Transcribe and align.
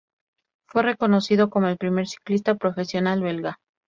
Fue 0.67 0.81
reconocido 0.81 1.51
como 1.51 1.67
el 1.67 1.77
primer 1.77 2.07
ciclista 2.07 2.55
profesional 2.55 3.21
belga. 3.21 3.59